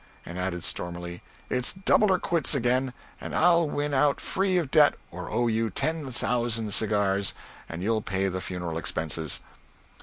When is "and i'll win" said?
3.21-3.93